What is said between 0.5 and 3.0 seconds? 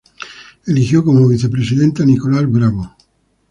Eligió como vicepresidente a Nicolás Bravo.